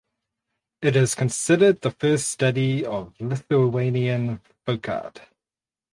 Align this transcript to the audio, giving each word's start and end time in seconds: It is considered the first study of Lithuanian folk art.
It 0.81 0.95
is 0.95 1.13
considered 1.13 1.81
the 1.81 1.91
first 1.91 2.29
study 2.31 2.83
of 2.83 3.13
Lithuanian 3.19 4.41
folk 4.65 4.89
art. 4.89 5.21